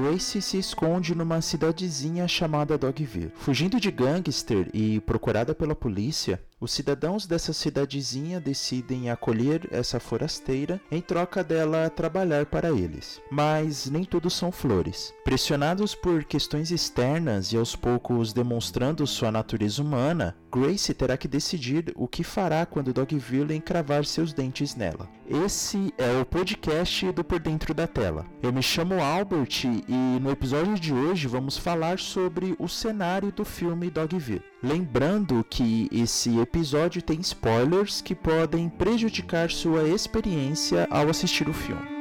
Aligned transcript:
Grace 0.00 0.40
se 0.40 0.56
esconde 0.56 1.14
numa 1.14 1.42
cidadezinha 1.42 2.26
chamada 2.26 2.78
Dogville. 2.78 3.32
Fugindo 3.36 3.78
de 3.78 3.90
gangster 3.90 4.70
e 4.72 4.98
procurada 5.00 5.54
pela 5.54 5.74
polícia, 5.74 6.40
os 6.58 6.72
cidadãos 6.72 7.26
dessa 7.26 7.52
cidadezinha 7.52 8.40
decidem 8.40 9.10
acolher 9.10 9.68
essa 9.70 10.00
forasteira 10.00 10.80
em 10.90 11.02
troca 11.02 11.44
dela 11.44 11.90
trabalhar 11.90 12.46
para 12.46 12.70
eles. 12.70 13.20
Mas 13.30 13.90
nem 13.90 14.04
tudo 14.04 14.30
são 14.30 14.50
flores. 14.50 15.12
Pressionados 15.22 15.94
por 15.94 16.24
questões 16.24 16.70
externas 16.70 17.52
e 17.52 17.58
aos 17.58 17.76
poucos 17.76 18.32
demonstrando 18.32 19.06
sua 19.06 19.30
natureza 19.30 19.82
humana, 19.82 20.34
Grace 20.50 20.92
terá 20.92 21.16
que 21.16 21.28
decidir 21.28 21.92
o 21.94 22.08
que 22.08 22.24
fará 22.24 22.66
quando 22.66 22.92
Dogville 22.92 23.54
encravar 23.54 24.04
seus 24.04 24.32
dentes 24.32 24.74
nela. 24.74 25.08
Esse 25.26 25.94
é 25.96 26.20
o 26.20 26.26
podcast 26.26 27.12
do 27.12 27.22
Por 27.22 27.38
Dentro 27.38 27.72
da 27.72 27.86
Tela. 27.86 28.26
Eu 28.42 28.52
me 28.52 28.62
chamo 28.62 29.00
Albert 29.00 29.64
e 29.90 30.20
no 30.20 30.30
episódio 30.30 30.78
de 30.78 30.94
hoje 30.94 31.26
vamos 31.26 31.58
falar 31.58 31.98
sobre 31.98 32.54
o 32.60 32.68
cenário 32.68 33.32
do 33.32 33.44
filme 33.44 33.90
Dogville. 33.90 34.40
Lembrando 34.62 35.44
que 35.50 35.88
esse 35.90 36.38
episódio 36.38 37.02
tem 37.02 37.18
spoilers 37.20 38.00
que 38.00 38.14
podem 38.14 38.68
prejudicar 38.68 39.50
sua 39.50 39.88
experiência 39.88 40.86
ao 40.92 41.08
assistir 41.08 41.48
o 41.48 41.52
filme. 41.52 41.99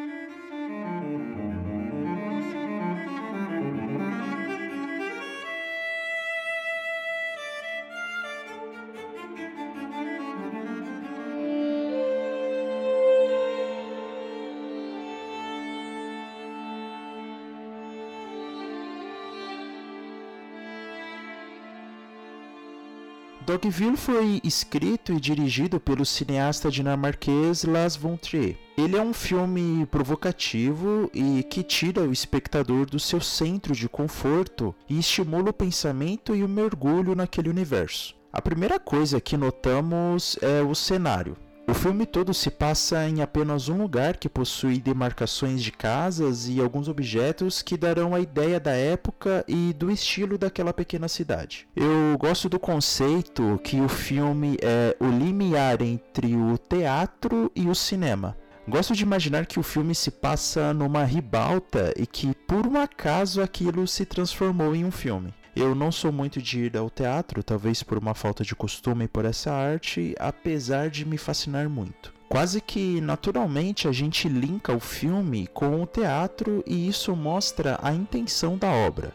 Dogville 23.46 23.98
foi 23.98 24.42
escrito 24.44 25.14
e 25.14 25.20
dirigido 25.20 25.80
pelo 25.80 26.06
cineasta 26.06 26.70
dinamarquês 26.70 27.64
Lars 27.64 27.96
von 27.96 28.16
Trier. 28.16 28.58
Ele 28.78 28.96
é 28.96 29.02
um 29.02 29.14
filme 29.14 29.86
provocativo 29.88 31.10
e 31.14 31.42
que 31.44 31.64
tira 31.64 32.02
o 32.02 32.12
espectador 32.12 32.86
do 32.86 33.00
seu 33.00 33.20
centro 33.20 33.74
de 33.74 33.90
conforto 33.90 34.76
e 34.88 35.00
estimula 35.00 35.50
o 35.50 35.54
pensamento 35.54 36.36
e 36.36 36.44
o 36.44 36.50
mergulho 36.50 37.16
naquele 37.16 37.50
universo. 37.50 38.16
A 38.32 38.42
primeira 38.42 38.80
coisa 38.80 39.20
que 39.20 39.36
notamos 39.36 40.38
é 40.42 40.62
o 40.62 40.76
cenário. 40.76 41.36
O 41.70 41.74
filme 41.76 42.08
todo 42.08 42.34
se 42.34 42.50
passa 42.50 43.08
em 43.08 43.22
apenas 43.22 43.70
um 43.70 43.78
lugar 43.78 44.18
que 44.18 44.28
possui 44.28 44.80
demarcações 44.80 45.62
de 45.62 45.72
casas 45.72 46.50
e 46.50 46.60
alguns 46.60 46.88
objetos 46.88 47.62
que 47.62 47.78
darão 47.78 48.16
a 48.16 48.20
ideia 48.20 48.60
da 48.60 48.72
época 48.72 49.46
e 49.48 49.72
do 49.74 49.92
estilo 49.92 50.36
daquela 50.36 50.74
pequena 50.74 51.08
cidade. 51.08 51.68
Eu 51.76 52.18
gosto 52.18 52.50
do 52.50 52.60
conceito 52.60 53.62
que 53.64 53.80
o 53.80 53.88
filme 53.88 54.58
é 54.64 54.98
o 55.00 55.08
limiar 55.12 55.80
entre 55.84 56.36
o 56.36 56.58
teatro 56.58 57.52
e 57.56 57.68
o 57.68 57.76
cinema. 57.76 58.36
Gosto 58.68 58.96
de 58.96 59.04
imaginar 59.04 59.46
que 59.46 59.60
o 59.60 59.64
filme 59.64 59.94
se 59.94 60.10
passa 60.10 60.74
numa 60.74 61.04
ribalta 61.04 61.94
e 61.96 62.08
que 62.08 62.34
por 62.48 62.66
um 62.66 62.82
acaso 62.82 63.44
aquilo 63.44 63.88
se 63.88 64.06
transformou 64.06 64.76
em 64.76 64.84
um 64.84 64.92
filme. 64.92 65.36
Eu 65.56 65.74
não 65.76 65.92
sou 65.92 66.12
muito 66.12 66.42
de 66.42 66.60
ir 66.60 66.78
ao 66.78 66.90
teatro, 66.90 67.44
talvez 67.44 67.84
por 67.84 67.98
uma 67.98 68.14
falta 68.14 68.44
de 68.44 68.56
costume 68.56 69.08
por 69.08 69.26
essa 69.26 69.52
arte, 69.52 70.16
apesar 70.20 70.90
de 70.90 71.06
me 71.06 71.18
fascinar 71.18 71.70
muito. 71.70 72.14
Quase 72.30 72.62
que 72.62 73.02
naturalmente 73.02 73.88
a 73.88 73.92
gente 73.92 74.30
linka 74.30 74.72
o 74.72 74.80
filme 74.80 75.48
com 75.48 75.82
o 75.82 75.88
teatro 75.88 76.64
e 76.66 76.88
isso 76.88 77.16
mostra 77.16 77.80
a 77.82 77.92
intenção 77.92 78.58
da 78.58 78.70
obra. 78.70 79.14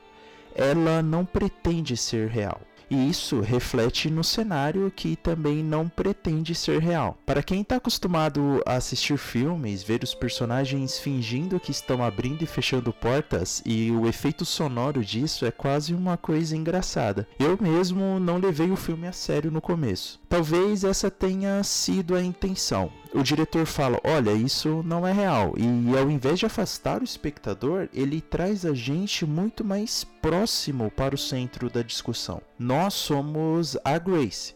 Ela 0.54 1.02
não 1.02 1.24
pretende 1.24 1.96
ser 1.96 2.28
real. 2.28 2.60
E 2.90 3.08
isso 3.08 3.40
reflete 3.40 4.10
no 4.10 4.22
cenário 4.22 4.92
que 4.94 5.16
também 5.16 5.62
não 5.62 5.88
pretende 5.88 6.54
ser 6.54 6.80
real. 6.80 7.16
Para 7.24 7.42
quem 7.42 7.60
está 7.60 7.76
acostumado 7.76 8.62
a 8.66 8.74
assistir 8.74 9.16
filmes, 9.16 9.82
ver 9.82 10.02
os 10.02 10.14
personagens 10.14 10.98
fingindo 10.98 11.60
que 11.60 11.70
estão 11.70 12.02
abrindo 12.02 12.42
e 12.42 12.46
fechando 12.46 12.92
portas 12.92 13.62
e 13.64 13.90
o 13.90 14.06
efeito 14.06 14.44
sonoro 14.44 15.04
disso 15.04 15.46
é 15.46 15.50
quase 15.50 15.94
uma 15.94 16.16
coisa 16.16 16.56
engraçada. 16.56 17.26
Eu 17.38 17.58
mesmo 17.60 18.18
não 18.20 18.38
levei 18.38 18.70
o 18.70 18.76
filme 18.76 19.06
a 19.06 19.12
sério 19.12 19.50
no 19.50 19.60
começo. 19.60 20.20
Talvez 20.28 20.84
essa 20.84 21.10
tenha 21.10 21.62
sido 21.62 22.14
a 22.14 22.22
intenção 22.22 22.90
o 23.14 23.22
diretor 23.22 23.64
fala: 23.66 24.00
olha, 24.04 24.32
isso 24.32 24.82
não 24.84 25.06
é 25.06 25.12
real. 25.12 25.54
E 25.56 25.96
ao 25.96 26.10
invés 26.10 26.38
de 26.38 26.46
afastar 26.46 27.00
o 27.00 27.04
espectador, 27.04 27.88
ele 27.94 28.20
traz 28.20 28.66
a 28.66 28.74
gente 28.74 29.24
muito 29.24 29.64
mais 29.64 30.04
próximo 30.20 30.90
para 30.90 31.14
o 31.14 31.18
centro 31.18 31.70
da 31.70 31.82
discussão. 31.82 32.42
Nós 32.58 32.94
somos 32.94 33.76
a 33.84 33.96
Grace. 33.98 34.54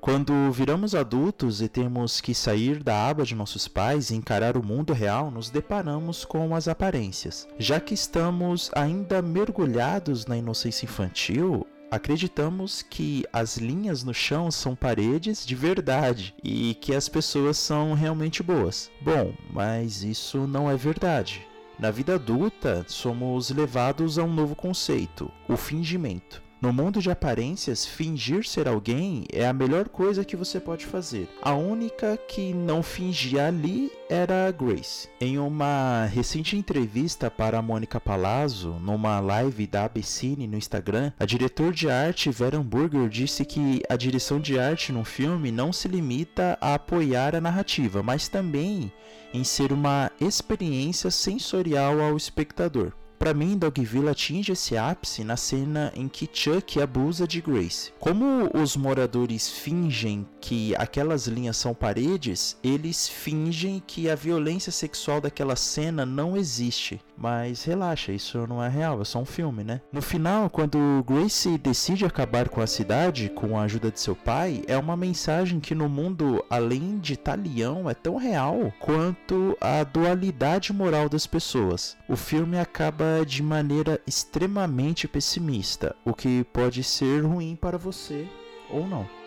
Quando 0.00 0.50
viramos 0.50 0.94
adultos 0.94 1.60
e 1.60 1.68
temos 1.68 2.22
que 2.22 2.34
sair 2.34 2.82
da 2.82 3.06
aba 3.06 3.22
de 3.22 3.34
nossos 3.34 3.68
pais 3.68 4.08
e 4.08 4.14
encarar 4.14 4.56
o 4.56 4.64
mundo 4.64 4.94
real, 4.94 5.30
nos 5.30 5.50
deparamos 5.50 6.24
com 6.24 6.54
as 6.54 6.68
aparências. 6.68 7.46
Já 7.58 7.78
que 7.78 7.92
estamos 7.92 8.70
ainda 8.74 9.20
mergulhados 9.20 10.24
na 10.24 10.38
inocência 10.38 10.86
infantil, 10.86 11.66
acreditamos 11.90 12.82
que 12.82 13.24
as 13.32 13.56
linhas 13.56 14.04
no 14.04 14.14
chão 14.14 14.50
são 14.50 14.76
paredes 14.76 15.44
de 15.44 15.54
verdade 15.54 16.34
e 16.42 16.74
que 16.74 16.94
as 16.94 17.08
pessoas 17.08 17.58
são 17.58 17.92
realmente 17.94 18.42
boas. 18.42 18.90
Bom, 19.00 19.34
mas 19.52 20.02
isso 20.02 20.46
não 20.46 20.70
é 20.70 20.76
verdade. 20.76 21.46
Na 21.78 21.90
vida 21.90 22.14
adulta, 22.14 22.84
somos 22.86 23.50
levados 23.50 24.18
a 24.18 24.22
um 24.22 24.32
novo 24.32 24.54
conceito: 24.54 25.30
o 25.48 25.56
fingimento. 25.56 26.42
No 26.60 26.74
mundo 26.74 27.00
de 27.00 27.10
aparências, 27.10 27.86
fingir 27.86 28.46
ser 28.46 28.68
alguém 28.68 29.24
é 29.32 29.46
a 29.46 29.52
melhor 29.52 29.88
coisa 29.88 30.26
que 30.26 30.36
você 30.36 30.60
pode 30.60 30.84
fazer. 30.84 31.26
A 31.40 31.54
única 31.54 32.18
que 32.18 32.52
não 32.52 32.82
fingia 32.82 33.46
ali 33.46 33.90
era 34.10 34.50
Grace. 34.50 35.08
Em 35.18 35.38
uma 35.38 36.04
recente 36.04 36.58
entrevista 36.58 37.30
para 37.30 37.58
a 37.58 37.62
Mônica 37.62 37.98
Palazzo, 37.98 38.76
numa 38.78 39.20
live 39.20 39.66
da 39.66 39.86
ABCine 39.86 40.46
no 40.46 40.58
Instagram, 40.58 41.12
a 41.18 41.24
diretora 41.24 41.72
de 41.72 41.88
arte 41.88 42.30
Vera 42.30 42.58
Hamburger 42.58 43.08
disse 43.08 43.42
que 43.46 43.80
a 43.88 43.96
direção 43.96 44.38
de 44.38 44.58
arte 44.58 44.92
num 44.92 45.04
filme 45.04 45.50
não 45.50 45.72
se 45.72 45.88
limita 45.88 46.58
a 46.60 46.74
apoiar 46.74 47.34
a 47.34 47.40
narrativa, 47.40 48.02
mas 48.02 48.28
também 48.28 48.92
em 49.32 49.44
ser 49.44 49.72
uma 49.72 50.10
experiência 50.20 51.10
sensorial 51.10 52.02
ao 52.02 52.18
espectador. 52.18 52.92
Para 53.20 53.34
mim, 53.34 53.58
Dogville 53.58 54.08
atinge 54.08 54.52
esse 54.52 54.78
ápice 54.78 55.22
na 55.22 55.36
cena 55.36 55.92
em 55.94 56.08
que 56.08 56.26
Chuck 56.32 56.80
abusa 56.80 57.28
de 57.28 57.42
Grace. 57.42 57.92
Como 58.00 58.48
os 58.54 58.74
moradores 58.78 59.46
fingem 59.50 60.26
que 60.40 60.74
aquelas 60.76 61.26
linhas 61.26 61.58
são 61.58 61.74
paredes, 61.74 62.56
eles 62.64 63.06
fingem 63.06 63.82
que 63.86 64.08
a 64.08 64.14
violência 64.14 64.72
sexual 64.72 65.20
daquela 65.20 65.54
cena 65.54 66.06
não 66.06 66.34
existe. 66.34 66.98
Mas 67.14 67.62
relaxa, 67.62 68.10
isso 68.10 68.46
não 68.46 68.64
é 68.64 68.70
real, 68.70 69.02
é 69.02 69.04
só 69.04 69.18
um 69.18 69.26
filme, 69.26 69.62
né? 69.62 69.82
No 69.92 70.00
final, 70.00 70.48
quando 70.48 71.04
Grace 71.06 71.58
decide 71.58 72.06
acabar 72.06 72.48
com 72.48 72.62
a 72.62 72.66
cidade 72.66 73.28
com 73.28 73.58
a 73.58 73.64
ajuda 73.64 73.90
de 73.90 74.00
seu 74.00 74.16
pai, 74.16 74.62
é 74.66 74.78
uma 74.78 74.96
mensagem 74.96 75.60
que 75.60 75.74
no 75.74 75.90
mundo 75.90 76.42
além 76.48 76.98
de 76.98 77.18
talião 77.18 77.90
é 77.90 77.92
tão 77.92 78.16
real 78.16 78.72
quanto 78.80 79.54
a 79.60 79.84
dualidade 79.84 80.72
moral 80.72 81.10
das 81.10 81.26
pessoas. 81.26 81.94
O 82.08 82.16
filme 82.16 82.58
acaba 82.58 83.09
de 83.26 83.42
maneira 83.42 84.00
extremamente 84.06 85.06
pessimista, 85.06 85.94
o 86.04 86.14
que 86.14 86.44
pode 86.52 86.82
ser 86.82 87.24
ruim 87.24 87.56
para 87.56 87.76
você 87.76 88.26
ou 88.70 88.86
não. 88.86 89.19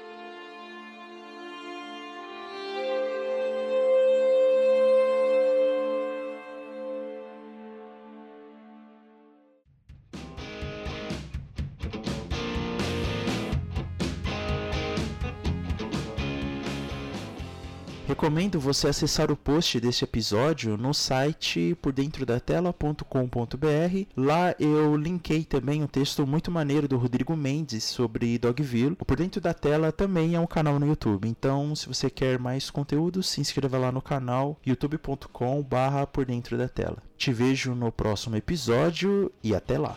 Recomendo 18.05 18.59
você 18.59 18.89
acessar 18.89 19.31
o 19.31 19.35
post 19.35 19.79
deste 19.79 20.03
episódio 20.03 20.75
no 20.75 20.93
site 20.93 21.73
pordentrodatela.com.br. 21.81 24.07
Lá 24.17 24.53
eu 24.59 24.97
linkei 24.97 25.45
também 25.45 25.81
um 25.81 25.87
texto 25.87 26.27
muito 26.27 26.51
maneiro 26.51 26.85
do 26.85 26.97
Rodrigo 26.97 27.33
Mendes 27.35 27.85
sobre 27.85 28.37
Dogville. 28.37 28.97
O 28.99 29.05
Por 29.05 29.15
Dentro 29.15 29.39
da 29.39 29.53
Tela 29.53 29.93
também 29.93 30.35
é 30.35 30.39
um 30.39 30.45
canal 30.45 30.77
no 30.79 30.85
YouTube. 30.85 31.29
Então, 31.29 31.73
se 31.75 31.87
você 31.87 32.09
quer 32.09 32.37
mais 32.37 32.69
conteúdo, 32.69 33.23
se 33.23 33.39
inscreva 33.39 33.77
lá 33.77 33.89
no 33.89 34.01
canal 34.01 34.59
youtube.com/por 34.65 36.25
dentro 36.25 36.57
da 36.57 36.67
tela. 36.67 36.97
Te 37.17 37.31
vejo 37.31 37.73
no 37.73 37.89
próximo 37.89 38.35
episódio 38.35 39.31
e 39.41 39.55
até 39.55 39.77
lá. 39.77 39.95